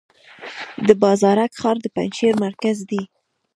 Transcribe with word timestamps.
د 0.87 0.89
بازارک 1.03 1.51
ښار 1.59 1.77
د 1.81 1.85
پنجشیر 1.95 2.33
مرکز 2.45 2.77
دی 2.89 3.01